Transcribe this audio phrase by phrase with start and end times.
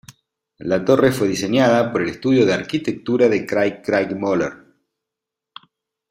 [0.57, 4.51] La torre fue diseñada por el estudio de arquitectura de Craig Craig Moller.